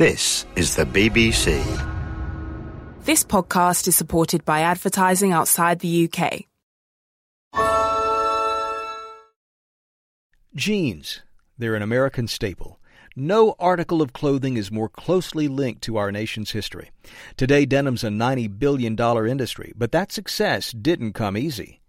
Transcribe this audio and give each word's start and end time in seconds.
This 0.00 0.46
is 0.56 0.76
the 0.76 0.86
BBC. 0.86 1.60
This 3.04 3.22
podcast 3.22 3.86
is 3.86 3.96
supported 3.96 4.46
by 4.46 4.60
advertising 4.60 5.32
outside 5.32 5.80
the 5.80 6.08
UK. 6.08 6.46
Jeans. 10.54 11.20
They're 11.58 11.74
an 11.74 11.82
American 11.82 12.28
staple. 12.28 12.80
No 13.14 13.54
article 13.58 14.00
of 14.00 14.14
clothing 14.14 14.56
is 14.56 14.72
more 14.72 14.88
closely 14.88 15.48
linked 15.48 15.82
to 15.82 15.98
our 15.98 16.10
nation's 16.10 16.52
history. 16.52 16.92
Today, 17.36 17.66
denim's 17.66 18.02
a 18.02 18.08
$90 18.08 18.58
billion 18.58 18.98
industry, 19.28 19.74
but 19.76 19.92
that 19.92 20.12
success 20.12 20.72
didn't 20.72 21.12
come 21.12 21.36
easy. 21.36 21.79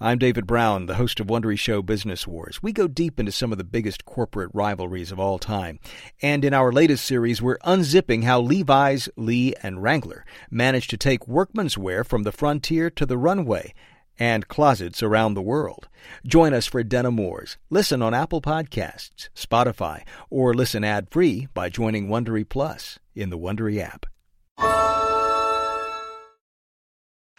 I'm 0.00 0.18
David 0.18 0.46
Brown, 0.46 0.86
the 0.86 0.94
host 0.94 1.18
of 1.18 1.26
Wondery 1.26 1.58
Show 1.58 1.82
Business 1.82 2.24
Wars. 2.24 2.62
We 2.62 2.72
go 2.72 2.86
deep 2.86 3.18
into 3.18 3.32
some 3.32 3.50
of 3.50 3.58
the 3.58 3.64
biggest 3.64 4.04
corporate 4.04 4.52
rivalries 4.54 5.10
of 5.10 5.18
all 5.18 5.40
time. 5.40 5.80
And 6.22 6.44
in 6.44 6.54
our 6.54 6.70
latest 6.70 7.04
series, 7.04 7.42
we're 7.42 7.58
unzipping 7.58 8.22
how 8.22 8.40
Levi's, 8.40 9.08
Lee, 9.16 9.54
and 9.60 9.82
Wrangler 9.82 10.24
managed 10.52 10.90
to 10.90 10.96
take 10.96 11.26
workman's 11.26 11.76
wear 11.76 12.04
from 12.04 12.22
the 12.22 12.30
frontier 12.30 12.90
to 12.90 13.04
the 13.04 13.18
runway 13.18 13.74
and 14.20 14.46
closets 14.46 15.02
around 15.02 15.34
the 15.34 15.42
world. 15.42 15.88
Join 16.24 16.54
us 16.54 16.66
for 16.66 16.84
Denim 16.84 17.16
Wars. 17.16 17.56
Listen 17.68 18.00
on 18.00 18.14
Apple 18.14 18.40
Podcasts, 18.40 19.30
Spotify, 19.34 20.02
or 20.30 20.54
listen 20.54 20.84
ad-free 20.84 21.48
by 21.54 21.68
joining 21.68 22.06
Wondery 22.06 22.48
Plus 22.48 23.00
in 23.16 23.30
the 23.30 23.38
Wondery 23.38 23.80
app. 23.80 24.06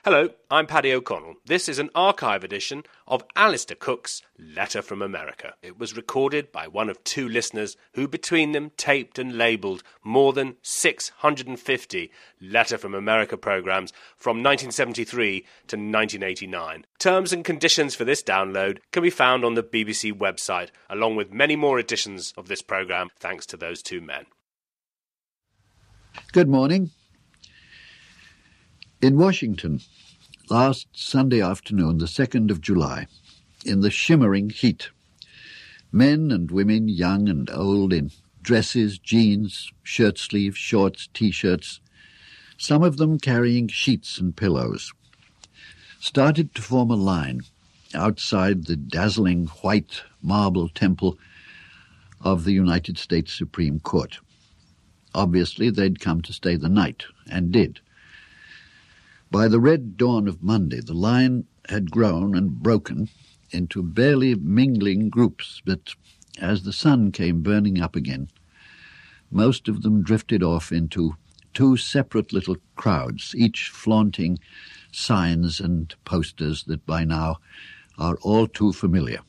Hello, 0.05 0.29
I'm 0.49 0.65
Paddy 0.65 0.93
O'Connell. 0.93 1.35
This 1.45 1.67
is 1.67 1.77
an 1.77 1.89
archive 1.93 2.45
edition 2.45 2.83
of 3.05 3.21
Alistair 3.35 3.75
Cooke's 3.75 4.21
Letter 4.39 4.81
from 4.81 5.01
America. 5.01 5.55
It 5.61 5.77
was 5.77 5.97
recorded 5.97 6.53
by 6.53 6.69
one 6.69 6.89
of 6.89 7.03
two 7.03 7.27
listeners 7.27 7.75
who, 7.95 8.07
between 8.07 8.53
them, 8.53 8.71
taped 8.77 9.19
and 9.19 9.37
labelled 9.37 9.83
more 10.01 10.31
than 10.31 10.55
650 10.61 12.11
Letter 12.39 12.77
from 12.77 12.95
America 12.95 13.35
programmes 13.35 13.91
from 14.15 14.37
1973 14.37 15.41
to 15.67 15.75
1989. 15.75 16.85
Terms 16.97 17.33
and 17.33 17.43
conditions 17.43 17.93
for 17.93 18.05
this 18.05 18.23
download 18.23 18.77
can 18.93 19.03
be 19.03 19.09
found 19.09 19.43
on 19.43 19.55
the 19.55 19.63
BBC 19.63 20.13
website, 20.13 20.69
along 20.89 21.17
with 21.17 21.33
many 21.33 21.57
more 21.57 21.77
editions 21.77 22.33
of 22.37 22.47
this 22.47 22.61
programme, 22.61 23.09
thanks 23.19 23.45
to 23.47 23.57
those 23.57 23.83
two 23.83 23.99
men. 23.99 24.27
Good 26.31 26.47
morning. 26.47 26.91
In 29.01 29.17
Washington, 29.17 29.79
last 30.49 30.87
Sunday 30.91 31.41
afternoon, 31.41 31.99
the 31.99 32.05
2nd 32.05 32.51
of 32.51 32.59
July, 32.59 33.07
in 33.63 33.79
the 33.79 33.89
shimmering 33.89 34.49
heat, 34.49 34.89
men 35.89 36.31
and 36.31 36.51
women, 36.51 36.89
young 36.89 37.29
and 37.29 37.49
old, 37.49 37.93
in 37.93 38.11
dresses, 38.41 38.99
jeans, 38.99 39.71
shirt 39.83 40.17
sleeves, 40.17 40.57
shorts, 40.57 41.07
t-shirts, 41.13 41.79
some 42.57 42.83
of 42.83 42.97
them 42.97 43.17
carrying 43.17 43.69
sheets 43.69 44.17
and 44.17 44.35
pillows, 44.35 44.91
started 46.01 46.53
to 46.55 46.61
form 46.61 46.91
a 46.91 46.95
line 46.95 47.39
outside 47.93 48.65
the 48.65 48.75
dazzling 48.75 49.45
white 49.61 50.03
marble 50.21 50.67
temple 50.67 51.17
of 52.19 52.43
the 52.43 52.51
United 52.51 52.97
States 52.97 53.31
Supreme 53.31 53.79
Court. 53.79 54.19
Obviously, 55.15 55.69
they'd 55.69 56.01
come 56.01 56.21
to 56.21 56.33
stay 56.33 56.57
the 56.57 56.67
night, 56.67 57.05
and 57.31 57.53
did. 57.53 57.79
By 59.31 59.47
the 59.47 59.59
red 59.59 59.95
dawn 59.95 60.27
of 60.27 60.41
Monday, 60.41 60.81
the 60.81 60.95
line 60.95 61.45
had 61.67 61.91
grown 61.91 62.35
and 62.35 62.51
broken 62.51 63.09
into 63.51 63.83
barely 63.83 64.33
mingling 64.33 65.09
groups, 65.09 65.61
but 65.63 65.93
as 66.39 66.63
the 66.63 66.73
sun 66.73 67.11
came 67.11 67.43
burning 67.43 67.79
up 67.79 67.95
again, 67.95 68.29
most 69.29 69.67
of 69.67 69.83
them 69.83 70.01
drifted 70.01 70.41
off 70.41 70.71
into 70.71 71.15
two 71.53 71.77
separate 71.77 72.33
little 72.33 72.57
crowds, 72.75 73.35
each 73.37 73.69
flaunting 73.69 74.39
signs 74.91 75.59
and 75.59 75.93
posters 76.05 76.63
that 76.63 76.85
by 76.87 77.03
now 77.03 77.37
are 77.99 78.17
all 78.23 78.47
too 78.47 78.73
familiar. 78.73 79.19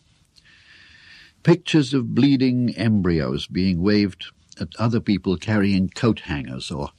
Pictures 1.42 1.92
of 1.92 2.14
bleeding 2.14 2.74
embryos 2.74 3.46
being 3.46 3.82
waved 3.82 4.26
at 4.58 4.74
other 4.78 5.00
people 5.00 5.36
carrying 5.36 5.90
coat 5.90 6.20
hangers 6.20 6.70
or 6.70 6.90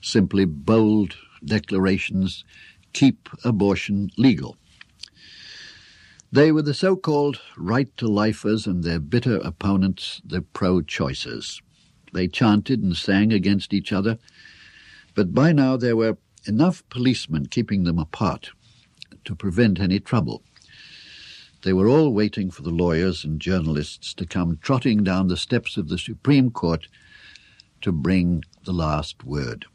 simply 0.00 0.44
bold 0.44 1.16
declarations 1.44 2.44
keep 2.92 3.28
abortion 3.44 4.10
legal. 4.16 4.56
They 6.32 6.50
were 6.50 6.62
the 6.62 6.74
so-called 6.74 7.40
right-to-lifers 7.56 8.66
and 8.66 8.82
their 8.82 8.98
bitter 8.98 9.36
opponents, 9.38 10.20
the 10.24 10.42
pro-choicers. 10.42 11.62
They 12.12 12.28
chanted 12.28 12.82
and 12.82 12.96
sang 12.96 13.32
against 13.32 13.72
each 13.72 13.92
other, 13.92 14.18
but 15.14 15.34
by 15.34 15.52
now 15.52 15.76
there 15.76 15.96
were 15.96 16.18
enough 16.46 16.82
policemen 16.88 17.46
keeping 17.46 17.84
them 17.84 17.98
apart 17.98 18.50
to 19.24 19.34
prevent 19.34 19.80
any 19.80 20.00
trouble. 20.00 20.42
They 21.62 21.72
were 21.72 21.88
all 21.88 22.12
waiting 22.12 22.50
for 22.50 22.62
the 22.62 22.70
lawyers 22.70 23.24
and 23.24 23.40
journalists 23.40 24.14
to 24.14 24.26
come 24.26 24.58
trotting 24.62 25.04
down 25.04 25.28
the 25.28 25.36
steps 25.36 25.76
of 25.76 25.88
the 25.88 25.98
Supreme 25.98 26.50
Court 26.50 26.86
to 27.82 27.92
bring 27.92 28.44
the 28.64 28.72
last 28.72 29.24
word. 29.24 29.66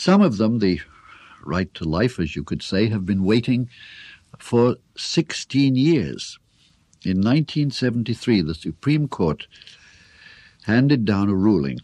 Some 0.00 0.22
of 0.22 0.38
them, 0.38 0.60
the 0.60 0.80
right 1.44 1.74
to 1.74 1.84
life, 1.84 2.18
as 2.18 2.34
you 2.34 2.42
could 2.42 2.62
say, 2.62 2.88
have 2.88 3.04
been 3.04 3.22
waiting 3.22 3.68
for 4.38 4.76
16 4.96 5.76
years. 5.76 6.38
In 7.04 7.18
1973, 7.18 8.40
the 8.40 8.54
Supreme 8.54 9.08
Court 9.08 9.46
handed 10.62 11.04
down 11.04 11.28
a 11.28 11.34
ruling 11.34 11.80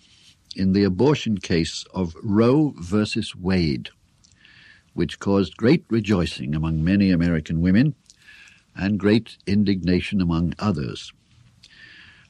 in 0.57 0.73
the 0.73 0.83
abortion 0.83 1.37
case 1.37 1.85
of 1.93 2.15
Roe 2.23 2.73
versus 2.79 3.37
Wade, 3.37 3.91
which 4.95 5.21
caused 5.21 5.59
great 5.59 5.85
rejoicing 5.91 6.55
among 6.55 6.83
many 6.83 7.11
American 7.11 7.61
women 7.61 7.95
and 8.75 8.99
great 8.99 9.37
indignation 9.47 10.23
among 10.23 10.55
others. 10.59 11.13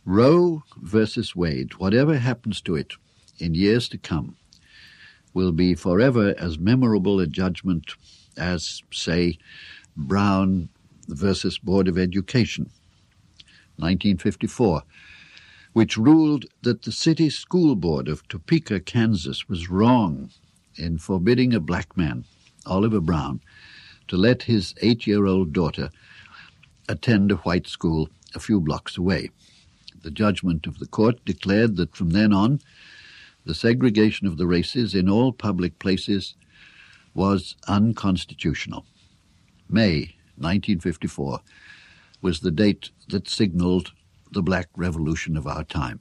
Roe 0.05 0.65
versus 0.79 1.37
Wade, 1.37 1.75
whatever 1.75 2.19
happens 2.19 2.61
to 2.63 2.75
it 2.75 2.95
in 3.39 3.55
years 3.55 3.89
to 3.91 3.99
come, 3.99 4.37
will 5.37 5.53
be 5.53 5.75
forever 5.75 6.35
as 6.39 6.59
memorable 6.59 7.21
a 7.21 7.27
judgment 7.27 7.93
as, 8.39 8.83
say, 8.91 9.37
Brown 9.95 10.71
versus 11.09 11.59
Board 11.59 11.89
of 11.89 11.99
Education, 11.99 12.71
1954, 13.77 14.83
which 15.75 15.99
ruled 15.99 16.47
that 16.63 16.83
the 16.83 16.91
city 16.91 17.29
school 17.29 17.77
board 17.77 18.09
of 18.09 18.27
Topeka, 18.29 18.81
Kansas, 18.81 19.47
was 19.47 19.69
wrong 19.69 20.31
in 20.77 20.97
forbidding 20.97 21.53
a 21.53 21.61
black 21.61 21.95
man, 21.99 22.25
Oliver 22.65 23.01
Brown, 23.01 23.43
to 24.09 24.17
let 24.17 24.45
his 24.45 24.75
eight-year-old 24.81 25.53
daughter 25.53 25.91
attend 26.89 27.31
a 27.31 27.37
white 27.37 27.67
school 27.67 28.09
a 28.35 28.41
few 28.41 28.59
blocks 28.59 28.97
away. 28.97 29.31
The 30.03 30.11
judgment 30.11 30.67
of 30.67 30.79
the 30.79 30.87
court 30.87 31.23
declared 31.27 31.77
that 31.77 31.95
from 31.95 32.11
then 32.11 32.33
on, 32.33 32.61
the 33.47 33.55
segregation 33.55 34.27
of 34.27 34.37
the 34.37 34.47
races 34.47 34.95
in 34.95 35.09
all 35.09 35.33
public 35.33 35.79
places 35.79 36.34
was 37.15 37.57
unconstitutional. 37.67 38.84
May 39.69 40.17
1954 40.37 41.41
was 42.21 42.41
the 42.41 42.51
date 42.51 42.91
that 43.09 43.29
signaled 43.29 43.93
the 44.33 44.43
black 44.43 44.69
revolution 44.77 45.37
of 45.37 45.47
our 45.47 45.65
time. 45.65 46.01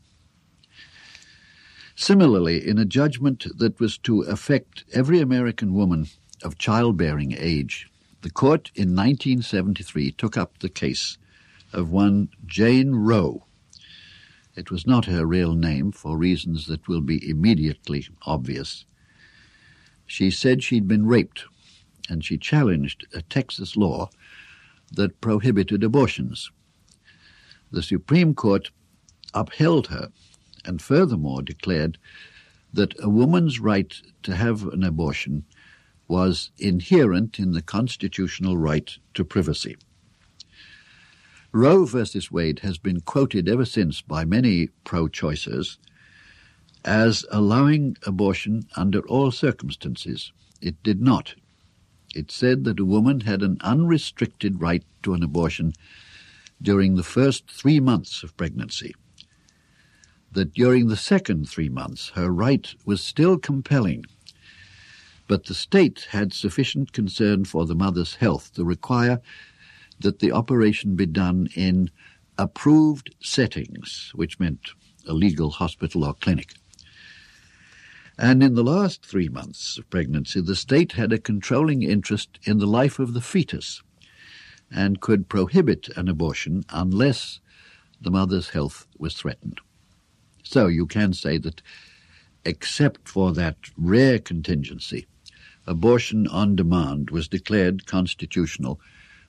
Similarly, 1.96 2.68
in 2.68 2.78
a 2.78 2.84
judgment 2.86 3.46
that 3.58 3.80
was 3.80 3.98
to 4.00 4.22
affect 4.24 4.84
every 4.92 5.22
American 5.22 5.74
woman 5.74 6.08
of 6.44 6.58
childbearing 6.58 7.34
age, 7.38 7.90
the 8.22 8.30
court 8.30 8.72
in 8.76 8.96
1973 8.96 10.12
took 10.12 10.36
up 10.36 10.60
the 10.60 10.70
case 10.70 11.18
of 11.72 11.92
one 11.92 12.30
Jane 12.46 12.96
Roe, 12.96 13.45
it 14.56 14.72
was 14.72 14.88
not 14.88 15.06
her 15.06 15.26
real 15.26 15.54
name 15.54 15.92
for 15.92 16.18
reasons 16.18 16.68
that 16.68 16.88
will 16.88 17.02
be 17.02 17.30
immediately 17.30 18.08
obvious. 18.24 18.86
She 20.06 20.32
said 20.32 20.64
she'd 20.64 20.88
been 20.88 21.06
raped, 21.06 21.46
and 22.10 22.24
she 22.24 22.38
challenged 22.38 23.06
a 23.14 23.22
Texas 23.22 23.76
law 23.76 24.10
that 24.92 25.20
prohibited 25.22 25.84
abortions. 25.84 26.52
The 27.72 27.84
Supreme 27.84 28.34
Court 28.34 28.72
upheld 29.34 29.88
her 29.88 30.12
and 30.64 30.82
furthermore 30.82 31.42
declared 31.42 31.98
that 32.74 32.96
a 33.02 33.10
woman's 33.10 33.60
right 33.60 33.94
to 34.24 34.36
have 34.36 34.64
an 34.68 34.84
abortion 34.84 35.44
was 36.08 36.52
inherent 36.58 37.40
in 37.40 37.52
the 37.52 37.62
constitutional 37.62 38.58
right 38.58 38.98
to 39.14 39.26
privacy. 39.26 39.76
Roe 41.56 41.86
versus 41.86 42.30
Wade 42.30 42.60
has 42.60 42.78
been 42.78 43.00
quoted 43.00 43.48
ever 43.48 43.64
since 43.64 44.02
by 44.02 44.26
many 44.26 44.68
pro-choicers 44.84 45.78
as 46.84 47.26
allowing 47.32 47.96
abortion 48.06 48.68
under 48.76 49.00
all 49.08 49.32
circumstances. 49.32 50.34
It 50.62 50.84
did 50.84 51.02
not. 51.02 51.36
It 52.14 52.30
said 52.30 52.66
that 52.66 52.82
a 52.82 52.86
woman 52.86 53.22
had 53.22 53.42
an 53.42 53.58
unrestricted 53.62 54.62
right 54.62 54.84
to 55.04 55.14
an 55.14 55.24
abortion 55.24 55.72
during 56.62 56.96
the 56.96 57.04
first 57.04 57.50
three 57.50 57.80
months 57.80 58.22
of 58.22 58.36
pregnancy. 58.36 58.94
that 60.34 60.54
during 60.54 60.88
the 60.88 60.98
second 60.98 61.50
three 61.50 61.70
months 61.70 62.10
her 62.16 62.30
right 62.30 62.76
was 62.86 63.02
still 63.02 63.38
compelling, 63.38 64.04
but 65.28 65.46
the 65.46 65.54
state 65.54 66.08
had 66.12 66.34
sufficient 66.34 66.92
concern 66.92 67.46
for 67.46 67.66
the 67.66 67.76
mother's 67.76 68.16
health 68.16 68.54
to 68.54 68.66
require 68.66 69.22
that 70.00 70.20
the 70.20 70.32
operation 70.32 70.96
be 70.96 71.06
done 71.06 71.48
in 71.56 71.90
approved 72.38 73.16
settings, 73.22 74.12
which 74.14 74.40
meant 74.40 74.72
a 75.08 75.14
legal 75.14 75.52
hospital 75.52 76.04
or 76.04 76.14
clinic. 76.14 76.54
And 78.18 78.42
in 78.42 78.56
the 78.56 78.64
last 78.64 79.06
three 79.06 79.30
months 79.30 79.78
of 79.78 79.90
pregnancy, 79.90 80.42
the 80.42 80.56
state 80.56 80.94
had 80.94 81.12
a 81.12 81.18
controlling 81.18 81.84
interest 81.84 82.40
in 82.44 82.60
the 82.60 82.68
life 82.68 82.98
of 82.98 83.14
the 83.14 83.22
fetus 83.22 83.84
and 84.72 85.02
could 85.02 85.30
prohibit 85.30 85.90
an 85.98 86.08
abortion 86.08 86.64
unless 86.70 87.40
the 88.02 88.12
mother's 88.12 88.50
health 88.50 88.88
was 88.98 89.16
threatened. 89.16 89.60
So 90.44 90.68
you 90.68 90.86
can 90.86 91.14
say 91.14 91.38
that, 91.40 91.62
except 92.46 93.10
for 93.10 93.34
that 93.34 93.58
rare 93.78 94.20
contingency, 94.20 95.08
abortion 95.68 96.28
on 96.28 96.56
demand 96.56 97.10
was 97.10 97.28
declared 97.28 97.86
constitutional 97.86 98.80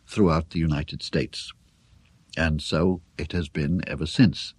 throughout 0.06 0.50
the 0.50 0.58
United 0.58 1.02
States. 1.02 1.52
And 2.36 2.62
so 2.62 3.00
it 3.18 3.32
has 3.32 3.48
been 3.48 3.82
ever 3.86 4.06
since. 4.06 4.54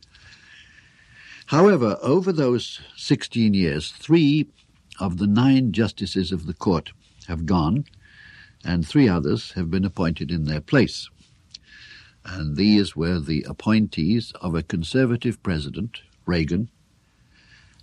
However, 1.48 1.98
over 2.02 2.32
those 2.32 2.82
16 2.96 3.54
years, 3.54 3.92
three 3.92 4.48
of 5.00 5.18
the 5.18 5.28
nine 5.28 5.72
justices 5.72 6.32
of 6.32 6.46
the 6.46 6.54
court 6.54 6.92
have 7.28 7.46
gone, 7.46 7.86
and 8.66 8.86
three 8.86 9.08
others 9.08 9.52
have 9.54 9.72
been 9.72 9.86
appointed 9.86 10.32
in 10.32 10.46
their 10.46 10.60
place. 10.60 11.10
And 12.26 12.58
these 12.58 12.96
were 12.96 13.20
the 13.20 13.46
appointees 13.48 14.34
of 14.42 14.56
a 14.56 14.64
conservative 14.64 15.42
president, 15.44 16.02
Reagan, 16.26 16.70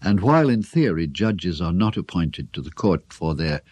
and 0.03 0.21
while 0.21 0.51
in 0.51 0.63
theory 0.63 1.07
judges 1.07 1.63
are 1.63 1.73
not 1.73 1.97
appointed 1.97 2.53
to 2.53 2.61
the 2.61 2.71
court 2.71 3.11
for 3.11 3.35
their 3.35 3.63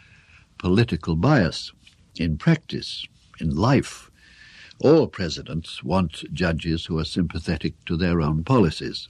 political 0.57 1.15
bias, 1.17 1.73
in 2.17 2.39
practice, 2.39 3.07
in 3.43 3.55
life, 3.55 4.11
all 4.79 5.07
presidents 5.07 5.83
want 5.85 6.25
judges 6.33 6.87
who 6.87 6.99
are 6.99 7.05
sympathetic 7.05 7.75
to 7.85 7.97
their 7.97 8.21
own 8.21 8.45
policies. 8.45 9.09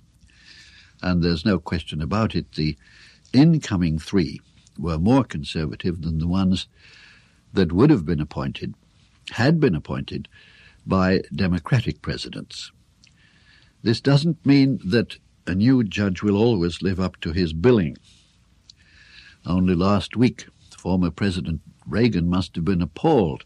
And 1.02 1.22
there's 1.22 1.44
no 1.44 1.58
question 1.58 2.02
about 2.02 2.34
it, 2.34 2.52
the 2.52 2.76
incoming 3.32 3.98
three 3.98 4.40
were 4.78 4.98
more 4.98 5.24
conservative 5.24 6.02
than 6.02 6.18
the 6.18 6.28
ones 6.28 6.66
that 7.52 7.72
would 7.72 7.90
have 7.90 8.06
been 8.06 8.20
appointed, 8.20 8.74
had 9.32 9.60
been 9.60 9.74
appointed, 9.74 10.28
by 10.86 11.22
Democratic 11.34 12.02
presidents. 12.02 12.72
This 13.82 14.00
doesn't 14.00 14.44
mean 14.44 14.80
that 14.84 15.18
a 15.46 15.54
new 15.54 15.84
judge 15.84 16.22
will 16.22 16.36
always 16.36 16.82
live 16.82 16.98
up 16.98 17.20
to 17.20 17.32
his 17.32 17.52
billing. 17.52 17.96
Only 19.46 19.74
last 19.74 20.16
week, 20.16 20.46
former 20.76 21.10
President 21.10 21.60
Reagan 21.86 22.28
must 22.28 22.56
have 22.56 22.64
been 22.64 22.82
appalled 22.82 23.44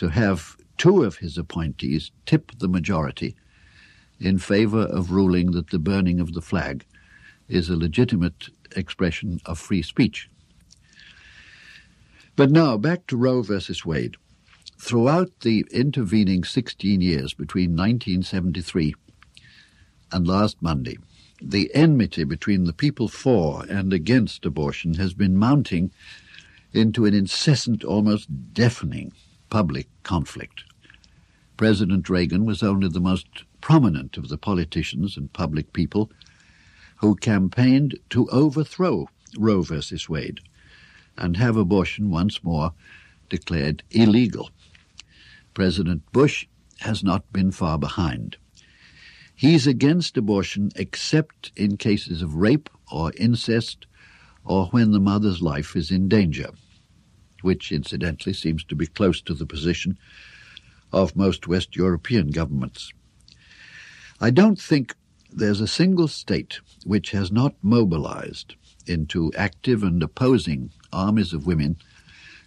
to 0.00 0.08
have 0.08 0.56
two 0.78 1.04
of 1.04 1.18
his 1.18 1.36
appointees 1.36 2.10
tip 2.24 2.52
the 2.58 2.68
majority 2.68 3.36
in 4.18 4.38
favor 4.38 4.84
of 4.86 5.12
ruling 5.12 5.50
that 5.50 5.68
the 5.68 5.78
burning 5.78 6.20
of 6.20 6.32
the 6.32 6.40
flag 6.40 6.86
is 7.48 7.68
a 7.68 7.76
legitimate 7.76 8.48
expression 8.74 9.38
of 9.44 9.58
free 9.58 9.82
speech. 9.82 10.30
But 12.34 12.50
now, 12.50 12.78
back 12.78 13.06
to 13.08 13.16
Roe 13.18 13.42
versus 13.42 13.84
Wade. 13.84 14.16
Throughout 14.78 15.40
the 15.40 15.66
intervening 15.70 16.44
16 16.44 17.02
years 17.02 17.34
between 17.34 17.72
1973 17.72 18.94
and 20.12 20.26
last 20.26 20.62
Monday, 20.62 20.96
the 21.42 21.70
enmity 21.74 22.24
between 22.24 22.64
the 22.64 22.72
people 22.72 23.08
for 23.08 23.66
and 23.68 23.92
against 23.92 24.46
abortion 24.46 24.94
has 24.94 25.12
been 25.12 25.36
mounting 25.36 25.90
into 26.72 27.04
an 27.04 27.12
incessant, 27.12 27.84
almost 27.84 28.54
deafening 28.54 29.12
public 29.50 29.88
conflict. 30.02 30.64
President 31.56 32.08
Reagan 32.08 32.46
was 32.46 32.62
only 32.62 32.88
the 32.88 33.00
most 33.00 33.44
prominent 33.60 34.16
of 34.16 34.28
the 34.28 34.38
politicians 34.38 35.16
and 35.16 35.32
public 35.32 35.72
people 35.72 36.10
who 36.96 37.14
campaigned 37.16 37.98
to 38.10 38.28
overthrow 38.28 39.08
Roe 39.36 39.62
versus 39.62 40.08
Wade 40.08 40.40
and 41.16 41.36
have 41.36 41.56
abortion 41.56 42.10
once 42.10 42.42
more 42.42 42.72
declared 43.28 43.82
illegal. 43.90 44.50
President 45.54 46.10
Bush 46.12 46.46
has 46.80 47.04
not 47.04 47.30
been 47.32 47.50
far 47.50 47.78
behind. 47.78 48.36
He's 49.34 49.66
against 49.66 50.16
abortion 50.16 50.70
except 50.76 51.52
in 51.56 51.76
cases 51.76 52.22
of 52.22 52.36
rape 52.36 52.70
or 52.90 53.12
incest 53.16 53.86
or 54.44 54.66
when 54.66 54.92
the 54.92 55.00
mother's 55.00 55.42
life 55.42 55.76
is 55.76 55.90
in 55.90 56.08
danger, 56.08 56.50
which 57.42 57.72
incidentally 57.72 58.32
seems 58.32 58.64
to 58.64 58.74
be 58.74 58.86
close 58.86 59.20
to 59.22 59.34
the 59.34 59.46
position 59.46 59.98
of 60.92 61.16
most 61.16 61.46
West 61.46 61.76
European 61.76 62.30
governments. 62.30 62.92
I 64.20 64.30
don't 64.30 64.60
think 64.60 64.94
there's 65.32 65.60
a 65.60 65.68
single 65.68 66.08
state 66.08 66.60
which 66.84 67.12
has 67.12 67.30
not 67.30 67.54
mobilized 67.62 68.56
into 68.86 69.32
active 69.36 69.82
and 69.82 70.02
opposing 70.02 70.70
armies 70.92 71.32
of 71.32 71.46
women 71.46 71.76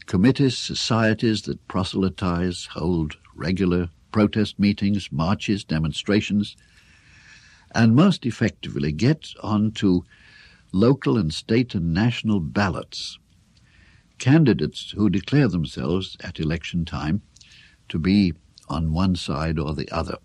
committees, 0.06 0.58
societies 0.58 1.44
that 1.44 1.68
proselytize, 1.68 2.68
hold 2.74 3.16
regular 3.36 3.90
protest 4.12 4.60
meetings, 4.60 5.12
marches, 5.12 5.64
demonstrations, 5.64 6.56
and 7.74 7.96
most 7.96 8.26
effectively 8.26 8.92
get 8.92 9.30
onto 9.42 10.02
local 10.72 11.18
and 11.18 11.34
state 11.34 11.74
and 11.74 11.94
national 11.94 12.40
ballots 12.40 13.18
candidates 14.18 14.92
who 14.96 15.10
declare 15.10 15.48
themselves 15.48 16.18
at 16.22 16.40
election 16.40 16.86
time 16.86 17.22
to 17.90 18.00
be 18.00 18.34
on 18.70 18.94
one 18.94 19.16
side 19.16 19.60
or 19.60 19.74
the 19.74 19.90
other. 19.92 20.18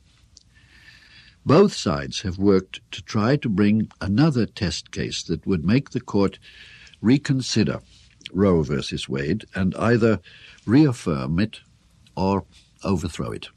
Both 1.44 1.74
sides 1.74 2.22
have 2.22 2.38
worked 2.38 2.80
to 2.92 3.02
try 3.02 3.36
to 3.36 3.48
bring 3.48 3.90
another 4.00 4.46
test 4.46 4.90
case 4.90 5.22
that 5.24 5.46
would 5.46 5.64
make 5.64 5.90
the 5.90 6.00
court 6.00 6.38
reconsider 7.00 7.80
Roe 8.32 8.62
versus 8.62 9.08
Wade 9.08 9.44
and 9.54 9.74
either 9.76 10.20
reaffirm 10.66 11.38
it 11.38 11.60
or 12.16 12.44
overthrow 12.84 13.30
it. 13.30 13.48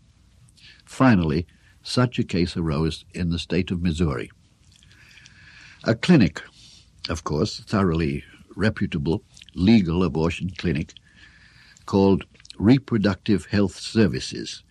Finally, 0.85 1.45
such 1.83 2.19
a 2.19 2.23
case 2.23 2.55
arose 2.55 3.05
in 3.13 3.29
the 3.29 3.39
state 3.39 3.71
of 3.71 3.81
Missouri. 3.81 4.29
A 5.83 5.95
clinic, 5.95 6.41
of 7.09 7.23
course, 7.23 7.59
thoroughly 7.59 8.23
reputable 8.55 9.23
legal 9.53 10.03
abortion 10.03 10.50
clinic 10.50 10.93
called 11.86 12.25
Reproductive 12.58 13.46
Health 13.46 13.79
Services, 13.79 14.63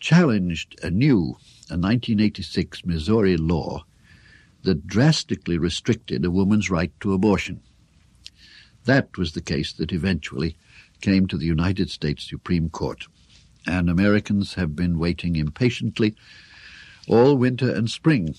challenged 0.00 0.78
a 0.82 0.90
new 0.90 1.36
a 1.70 1.78
1986 1.78 2.84
Missouri 2.84 3.36
law 3.36 3.84
that 4.62 4.86
drastically 4.86 5.56
restricted 5.58 6.24
a 6.24 6.30
woman's 6.30 6.70
right 6.70 6.92
to 7.00 7.12
abortion. 7.12 7.60
That 8.84 9.16
was 9.16 9.32
the 9.32 9.40
case 9.40 9.72
that 9.74 9.92
eventually 9.92 10.56
came 11.00 11.26
to 11.28 11.38
the 11.38 11.46
United 11.46 11.90
States 11.90 12.28
Supreme 12.28 12.68
Court, 12.68 13.06
and 13.66 13.88
Americans 13.88 14.54
have 14.54 14.76
been 14.76 14.98
waiting 14.98 15.36
impatiently 15.36 16.14
all 17.08 17.36
winter 17.36 17.70
and 17.74 17.88
spring 17.90 18.34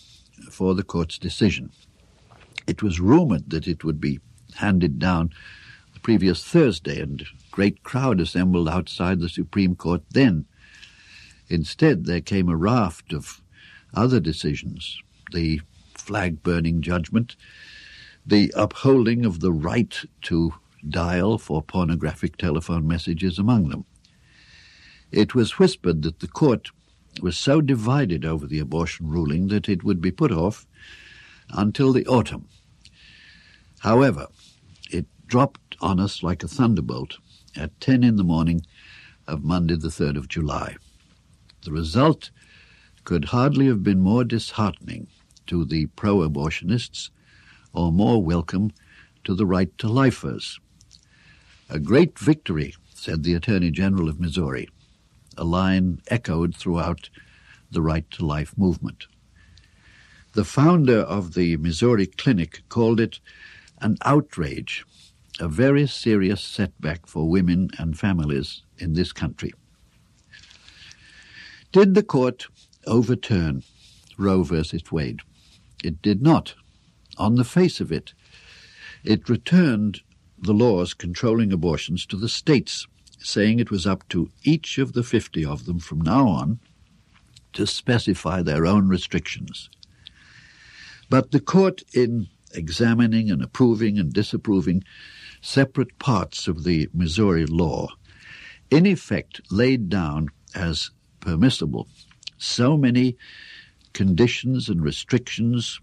for 0.51 0.75
the 0.75 0.83
court's 0.83 1.17
decision. 1.17 1.71
It 2.67 2.83
was 2.83 2.99
rumored 2.99 3.49
that 3.49 3.67
it 3.67 3.83
would 3.83 3.99
be 3.99 4.19
handed 4.57 4.99
down 4.99 5.31
the 5.93 5.99
previous 5.99 6.43
Thursday, 6.43 6.99
and 6.99 7.21
a 7.21 7.25
great 7.51 7.83
crowd 7.83 8.19
assembled 8.19 8.69
outside 8.69 9.19
the 9.19 9.29
Supreme 9.29 9.75
Court 9.75 10.03
then. 10.11 10.45
Instead, 11.47 12.05
there 12.05 12.21
came 12.21 12.49
a 12.49 12.55
raft 12.55 13.13
of 13.13 13.41
other 13.93 14.19
decisions 14.19 15.01
the 15.31 15.61
flag 15.93 16.43
burning 16.43 16.81
judgment, 16.81 17.35
the 18.25 18.51
upholding 18.55 19.25
of 19.25 19.39
the 19.39 19.51
right 19.51 20.03
to 20.21 20.53
dial 20.87 21.37
for 21.37 21.61
pornographic 21.61 22.37
telephone 22.37 22.87
messages 22.87 23.39
among 23.39 23.69
them. 23.69 23.85
It 25.11 25.33
was 25.33 25.57
whispered 25.57 26.01
that 26.03 26.19
the 26.19 26.27
court 26.27 26.69
was 27.21 27.37
so 27.37 27.61
divided 27.61 28.25
over 28.25 28.45
the 28.45 28.59
abortion 28.59 29.09
ruling 29.09 29.47
that 29.47 29.69
it 29.69 29.83
would 29.83 30.01
be 30.01 30.11
put 30.11 30.31
off 30.31 30.67
until 31.49 31.93
the 31.93 32.05
autumn. 32.05 32.47
However, 33.79 34.27
dropped 35.27 35.75
on 35.81 35.99
us 35.99 36.23
like 36.23 36.43
a 36.43 36.47
thunderbolt 36.47 37.17
at 37.55 37.79
10 37.79 38.03
in 38.03 38.15
the 38.15 38.23
morning 38.23 38.61
of 39.27 39.43
Monday, 39.43 39.75
the 39.75 39.87
3rd 39.87 40.17
of 40.17 40.27
July. 40.27 40.75
The 41.63 41.71
result 41.71 42.31
could 43.03 43.25
hardly 43.25 43.67
have 43.67 43.83
been 43.83 44.01
more 44.01 44.23
disheartening 44.23 45.07
to 45.47 45.65
the 45.65 45.87
pro 45.87 46.17
abortionists 46.17 47.09
or 47.73 47.91
more 47.91 48.21
welcome 48.21 48.71
to 49.23 49.35
the 49.35 49.45
right 49.45 49.75
to 49.77 49.87
lifers. 49.87 50.59
A 51.69 51.79
great 51.79 52.17
victory, 52.19 52.75
said 52.93 53.23
the 53.23 53.33
Attorney 53.33 53.71
General 53.71 54.09
of 54.09 54.19
Missouri, 54.19 54.69
a 55.37 55.43
line 55.43 56.01
echoed 56.07 56.55
throughout 56.55 57.09
the 57.71 57.81
right 57.81 58.09
to 58.11 58.25
life 58.25 58.57
movement. 58.57 59.07
The 60.33 60.45
founder 60.45 60.99
of 60.99 61.33
the 61.33 61.57
Missouri 61.57 62.05
Clinic 62.05 62.63
called 62.69 62.99
it 62.99 63.19
an 63.79 63.97
outrage, 64.03 64.85
a 65.39 65.47
very 65.47 65.87
serious 65.87 66.41
setback 66.41 67.07
for 67.07 67.29
women 67.29 67.69
and 67.77 67.97
families 67.97 68.63
in 68.77 68.93
this 68.93 69.11
country. 69.11 69.53
Did 71.71 71.93
the 71.93 72.03
court 72.03 72.47
overturn 72.87 73.63
Roe 74.17 74.43
versus 74.43 74.91
Wade? 74.91 75.19
It 75.83 76.01
did 76.01 76.21
not. 76.21 76.55
On 77.17 77.35
the 77.35 77.43
face 77.43 77.81
of 77.81 77.91
it, 77.91 78.13
it 79.03 79.29
returned 79.29 80.01
the 80.37 80.53
laws 80.53 80.93
controlling 80.93 81.51
abortions 81.51 82.05
to 82.07 82.17
the 82.17 82.29
states, 82.29 82.87
saying 83.19 83.59
it 83.59 83.71
was 83.71 83.85
up 83.85 84.07
to 84.09 84.29
each 84.43 84.77
of 84.77 84.93
the 84.93 85.03
50 85.03 85.45
of 85.45 85.65
them 85.65 85.79
from 85.79 86.01
now 86.01 86.27
on 86.27 86.59
to 87.53 87.65
specify 87.65 88.41
their 88.41 88.65
own 88.65 88.87
restrictions. 88.87 89.69
But 91.09 91.31
the 91.31 91.39
court, 91.39 91.83
in 91.93 92.27
examining 92.53 93.29
and 93.29 93.43
approving 93.43 93.99
and 93.99 94.13
disapproving 94.13 94.83
separate 95.45 95.97
parts 95.99 96.47
of 96.47 96.63
the 96.63 96.89
Missouri 96.91 97.45
law, 97.45 97.87
in 98.71 98.87
effect 98.87 99.39
laid 99.51 99.89
down 99.89 100.27
as 100.55 100.89
permissible 101.19 101.87
so 102.37 102.75
many 102.75 103.15
conditions 103.93 104.69
and 104.69 104.83
restrictions 104.83 105.79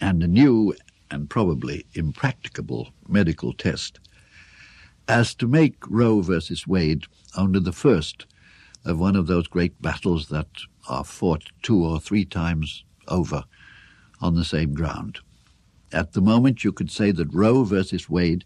and 0.00 0.22
a 0.22 0.28
new 0.28 0.72
and 1.10 1.28
probably 1.28 1.84
impracticable 1.94 2.92
medical 3.08 3.52
test 3.52 3.98
as 5.08 5.34
to 5.34 5.48
make 5.48 5.74
Roe 5.88 6.20
versus 6.20 6.66
Wade 6.66 7.04
only 7.36 7.58
the 7.58 7.72
first 7.72 8.26
of 8.84 9.00
one 9.00 9.16
of 9.16 9.26
those 9.26 9.48
great 9.48 9.82
battles 9.82 10.28
that 10.28 10.48
are 10.88 11.04
fought 11.04 11.50
two 11.62 11.84
or 11.84 11.98
three 11.98 12.24
times 12.24 12.84
over 13.08 13.44
on 14.20 14.36
the 14.36 14.44
same 14.44 14.72
ground. 14.74 15.18
At 15.92 16.12
the 16.12 16.22
moment, 16.22 16.62
you 16.62 16.72
could 16.72 16.90
say 16.90 17.10
that 17.10 17.34
Roe 17.34 17.64
versus 17.64 18.08
Wade 18.08 18.44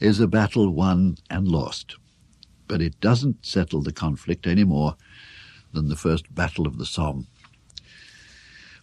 is 0.00 0.20
a 0.20 0.28
battle 0.28 0.70
won 0.70 1.16
and 1.30 1.48
lost, 1.48 1.96
but 2.66 2.80
it 2.80 3.00
doesn't 3.00 3.44
settle 3.44 3.82
the 3.82 3.92
conflict 3.92 4.46
any 4.46 4.64
more 4.64 4.96
than 5.72 5.88
the 5.88 5.96
first 5.96 6.34
Battle 6.34 6.66
of 6.66 6.78
the 6.78 6.86
Somme. 6.86 7.26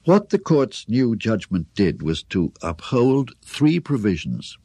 What 0.03 0.29
the 0.29 0.39
court's 0.39 0.87
new 0.87 1.15
judgment 1.15 1.73
did 1.73 2.03
was 2.03 2.21
to 2.23 2.53
uphold 2.61 3.31
three 3.43 3.79
provisions 3.79 4.57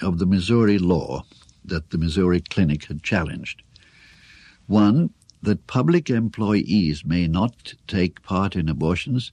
of 0.00 0.18
the 0.18 0.26
Missouri 0.26 0.78
law 0.78 1.24
that 1.64 1.90
the 1.90 1.98
Missouri 1.98 2.40
Clinic 2.40 2.84
had 2.86 3.02
challenged. 3.02 3.62
One, 4.66 5.10
that 5.42 5.66
public 5.66 6.08
employees 6.08 7.04
may 7.04 7.28
not 7.28 7.74
take 7.86 8.22
part 8.22 8.56
in 8.56 8.68
abortions 8.68 9.32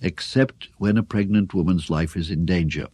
except 0.00 0.68
when 0.78 0.96
a 0.96 1.02
pregnant 1.02 1.52
woman's 1.52 1.90
life 1.90 2.16
is 2.16 2.30
in 2.30 2.46
danger. 2.46 2.86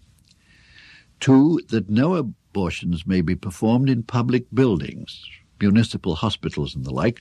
Two, 1.21 1.61
that 1.69 1.89
no 1.89 2.35
abortions 2.57 3.07
may 3.07 3.21
be 3.21 3.35
performed 3.35 3.91
in 3.91 4.03
public 4.03 4.47
buildings, 4.55 5.23
municipal 5.61 6.15
hospitals 6.15 6.75
and 6.75 6.87
the 6.87 6.91
like, 6.91 7.21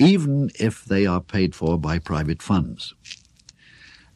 even 0.00 0.50
if 0.58 0.84
they 0.84 1.06
are 1.06 1.20
paid 1.20 1.54
for 1.54 1.78
by 1.78 2.00
private 2.00 2.42
funds. 2.42 2.94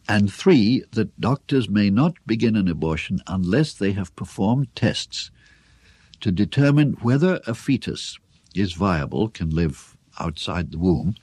And 0.09 0.33
three, 0.33 0.83
that 0.91 1.21
doctors 1.21 1.69
may 1.69 1.89
not 1.89 2.15
begin 2.27 2.57
an 2.57 2.67
abortion 2.67 3.21
unless 3.29 3.73
they 3.73 3.93
have 3.93 4.17
performed 4.17 4.75
tests 4.75 5.31
to 6.21 6.33
determine 6.33 6.95
whether 6.95 7.39
a 7.47 7.55
fetus 7.55 8.19
is 8.57 8.73
viable, 8.73 9.29
can 9.29 9.51
live 9.51 9.97
outside 10.19 10.73
the 10.73 10.79
womb, 10.79 11.15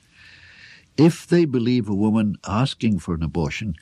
if 0.96 1.26
they 1.26 1.44
believe 1.44 1.86
a 1.86 1.94
woman 1.94 2.38
asking 2.48 2.98
for 3.00 3.12
an 3.12 3.22
abortion 3.22 3.74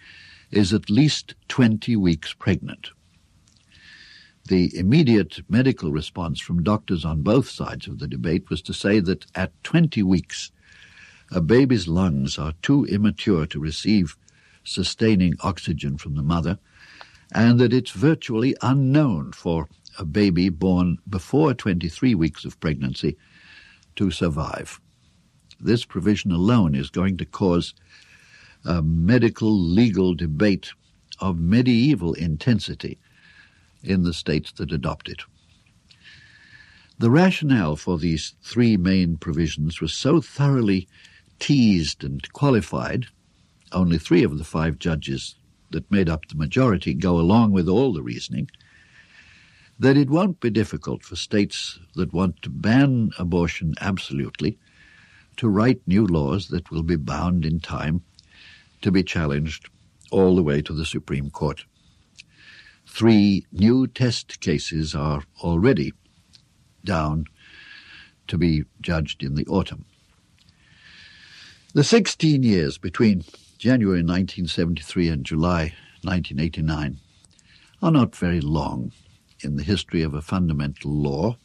is 0.51 0.73
at 0.73 0.91
least 0.91 1.37
20 1.47 1.95
weeks 1.95 2.33
pregnant. 2.33 2.91
The 4.47 4.77
immediate 4.77 5.41
medical 5.49 5.91
response 5.91 6.39
from 6.39 6.63
doctors 6.63 7.03
on 7.03 7.23
both 7.23 7.49
sides 7.49 7.89
of 7.89 7.99
the 7.99 8.07
debate 8.07 8.51
was 8.51 8.61
to 8.63 8.75
say 8.75 9.01
that 9.01 9.25
at 9.35 9.53
20 9.65 10.03
weeks, 10.03 10.53
a 11.31 11.41
baby's 11.41 11.89
lungs 11.89 12.39
are 12.39 12.53
too 12.61 12.85
immature 12.85 13.47
to 13.47 13.59
receive 13.59 14.19
sustaining 14.63 15.35
oxygen 15.41 15.97
from 15.97 16.15
the 16.15 16.23
mother, 16.23 16.59
and 17.33 17.59
that 17.59 17.73
it's 17.73 17.93
virtually 17.93 18.55
unknown 18.61 19.33
for 19.33 19.67
a 19.99 20.05
baby 20.05 20.51
born 20.51 20.99
before 21.09 21.55
23 21.55 22.15
weeks 22.15 22.45
of 22.45 22.61
pregnancy 22.61 23.17
to 23.97 24.11
survive. 24.11 24.79
This 25.59 25.87
provision 25.87 26.33
alone 26.33 26.75
is 26.75 26.91
going 26.91 27.17
to 27.17 27.25
cause 27.25 27.75
a 28.67 28.83
medical 28.83 29.59
legal 29.59 30.15
debate 30.15 30.73
of 31.19 31.39
medieval 31.39 32.13
intensity 32.13 32.99
in 33.87 34.03
the 34.03 34.13
states 34.13 34.53
that 34.53 34.73
adopt 34.73 35.09
it. 35.09 35.23
The 36.99 37.11
rationale 37.11 37.77
for 37.77 37.99
these 37.99 38.35
three 38.43 38.77
main 38.77 39.17
provisions 39.17 39.81
was 39.81 39.93
so 39.93 40.21
thoroughly 40.21 40.89
teased 41.41 42.05
and 42.05 42.33
qualified, 42.33 43.07
only 43.73 43.99
three 43.99 44.23
of 44.23 44.39
the 44.39 44.45
five 44.45 44.79
judges 44.79 45.35
that 45.71 45.91
made 45.91 46.09
up 46.09 46.27
the 46.29 46.37
majority 46.37 46.95
go 46.95 47.19
along 47.19 47.51
with 47.51 47.69
all 47.69 47.93
the 47.93 48.03
reasoning, 48.03 48.49
that 49.79 49.97
it 49.97 50.09
won't 50.09 50.39
be 50.39 50.51
difficult 50.51 51.03
for 51.03 51.17
states 51.17 51.81
that 51.97 52.13
want 52.13 52.41
to 52.43 52.51
ban 52.51 53.11
abortion 53.19 53.75
absolutely 53.81 54.57
to 55.37 55.49
write 55.49 55.81
new 55.87 56.07
laws 56.07 56.49
that 56.49 56.71
will 56.71 56.85
be 56.85 56.97
bound 56.97 57.45
in 57.45 57.59
time 57.59 58.03
to 58.83 58.93
be 58.93 59.03
challenged 59.03 59.69
all 60.13 60.37
the 60.37 60.43
way 60.43 60.63
to 60.63 60.73
the 60.73 60.87
Supreme 60.87 61.29
Court. 61.31 61.65
Three 62.95 63.45
new 63.51 63.89
test 63.89 64.39
cases 64.39 64.95
are 64.95 65.25
already 65.43 65.95
down 66.85 67.25
to 68.29 68.39
be 68.39 68.67
judged 68.81 69.25
in 69.25 69.35
the 69.35 69.45
autumn. 69.47 69.85
The 71.73 71.83
16 71.83 72.45
years 72.45 72.79
between 72.79 73.25
January 73.59 74.05
1973 74.05 75.09
and 75.09 75.27
July 75.27 75.75
1989 76.03 77.01
are 77.83 77.91
not 77.91 78.15
very 78.15 78.41
long 78.41 78.93
in 79.41 79.57
the 79.57 79.65
history 79.65 80.03
of 80.03 80.15
a 80.15 80.23
fundamental 80.23 80.93
law 80.93 81.37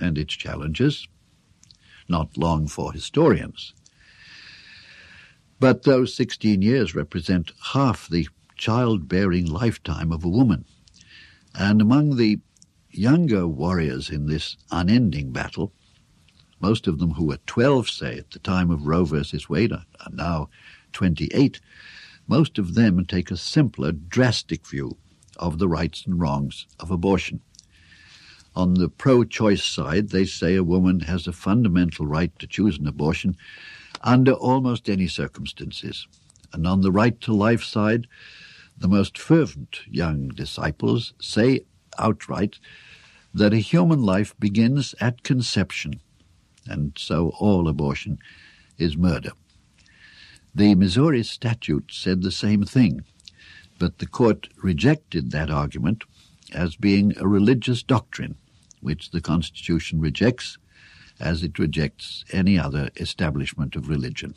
and 0.00 0.16
its 0.16 0.34
challenges, 0.34 1.08
not 2.08 2.38
long 2.38 2.68
for 2.68 2.92
historians. 2.92 3.74
But 5.58 5.82
those 5.82 6.14
16 6.14 6.62
years 6.62 6.94
represent 6.94 7.50
half 7.72 8.08
the 8.08 8.28
childbearing 8.56 9.46
lifetime 9.46 10.12
of 10.12 10.24
a 10.24 10.28
woman. 10.28 10.64
And 11.54 11.80
among 11.80 12.16
the 12.16 12.40
younger 12.90 13.46
warriors 13.46 14.10
in 14.10 14.26
this 14.26 14.56
unending 14.70 15.32
battle, 15.32 15.72
most 16.60 16.86
of 16.86 16.98
them 16.98 17.10
who 17.12 17.26
were 17.26 17.38
12, 17.46 17.88
say, 17.90 18.18
at 18.18 18.30
the 18.30 18.38
time 18.38 18.70
of 18.70 18.86
Roe 18.86 19.04
versus 19.04 19.48
Wade, 19.48 19.72
are 19.72 19.84
now 20.10 20.48
28. 20.92 21.60
Most 22.28 22.58
of 22.58 22.74
them 22.74 23.04
take 23.04 23.30
a 23.30 23.36
simpler, 23.36 23.92
drastic 23.92 24.66
view 24.66 24.96
of 25.36 25.58
the 25.58 25.68
rights 25.68 26.06
and 26.06 26.20
wrongs 26.20 26.66
of 26.78 26.90
abortion. 26.90 27.40
On 28.54 28.74
the 28.74 28.88
pro 28.88 29.24
choice 29.24 29.64
side, 29.64 30.10
they 30.10 30.24
say 30.24 30.54
a 30.54 30.62
woman 30.62 31.00
has 31.00 31.26
a 31.26 31.32
fundamental 31.32 32.06
right 32.06 32.36
to 32.38 32.46
choose 32.46 32.78
an 32.78 32.86
abortion 32.86 33.36
under 34.02 34.32
almost 34.32 34.88
any 34.88 35.08
circumstances. 35.08 36.06
And 36.52 36.66
on 36.66 36.82
the 36.82 36.92
right 36.92 37.18
to 37.22 37.32
life 37.32 37.64
side, 37.64 38.06
the 38.76 38.88
most 38.88 39.18
fervent 39.18 39.80
young 39.88 40.28
disciples 40.28 41.14
say 41.20 41.60
outright 41.98 42.58
that 43.34 43.52
a 43.52 43.58
human 43.58 44.02
life 44.02 44.34
begins 44.38 44.94
at 45.00 45.22
conception 45.22 46.00
and 46.66 46.92
so 46.96 47.32
all 47.38 47.68
abortion 47.68 48.18
is 48.78 48.96
murder. 48.96 49.32
The 50.54 50.74
Missouri 50.74 51.22
statute 51.22 51.90
said 51.92 52.22
the 52.22 52.30
same 52.30 52.64
thing, 52.64 53.04
but 53.78 53.98
the 53.98 54.06
court 54.06 54.48
rejected 54.62 55.30
that 55.30 55.50
argument 55.50 56.04
as 56.52 56.76
being 56.76 57.16
a 57.16 57.26
religious 57.26 57.82
doctrine, 57.82 58.36
which 58.80 59.10
the 59.10 59.20
Constitution 59.20 60.00
rejects 60.00 60.58
as 61.18 61.42
it 61.42 61.58
rejects 61.58 62.24
any 62.32 62.58
other 62.58 62.90
establishment 62.96 63.76
of 63.76 63.88
religion. 63.88 64.34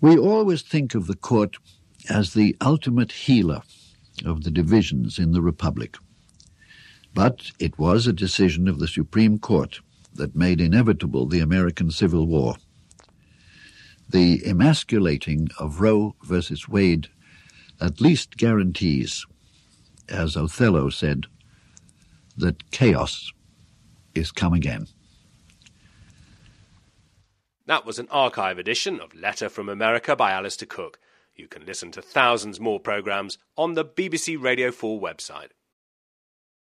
We 0.00 0.16
always 0.18 0.62
think 0.62 0.94
of 0.94 1.06
the 1.06 1.16
court 1.16 1.56
as 2.08 2.34
the 2.34 2.56
ultimate 2.60 3.12
healer 3.12 3.62
of 4.24 4.44
the 4.44 4.50
divisions 4.50 5.18
in 5.18 5.32
the 5.32 5.42
Republic. 5.42 5.96
But 7.14 7.52
it 7.58 7.78
was 7.78 8.06
a 8.06 8.12
decision 8.12 8.68
of 8.68 8.78
the 8.78 8.88
Supreme 8.88 9.38
Court 9.38 9.80
that 10.14 10.36
made 10.36 10.60
inevitable 10.60 11.26
the 11.26 11.40
American 11.40 11.90
Civil 11.90 12.26
War. 12.26 12.56
The 14.08 14.42
emasculating 14.46 15.48
of 15.58 15.80
Roe 15.80 16.14
versus 16.24 16.68
Wade 16.68 17.08
at 17.80 18.00
least 18.00 18.36
guarantees, 18.36 19.26
as 20.08 20.36
Othello 20.36 20.90
said, 20.90 21.26
that 22.36 22.70
chaos 22.70 23.32
is 24.14 24.30
come 24.30 24.52
again. 24.52 24.86
That 27.66 27.86
was 27.86 27.98
an 27.98 28.08
archive 28.10 28.58
edition 28.58 29.00
of 29.00 29.14
Letter 29.14 29.48
from 29.48 29.70
America 29.70 30.14
by 30.14 30.32
Alistair 30.32 30.66
Cooke. 30.66 30.98
You 31.34 31.48
can 31.48 31.64
listen 31.64 31.90
to 31.92 32.02
thousands 32.02 32.60
more 32.60 32.78
programmes 32.78 33.38
on 33.56 33.72
the 33.72 33.86
BBC 33.86 34.40
Radio 34.40 34.70
4 34.70 35.00
website. 35.00 35.48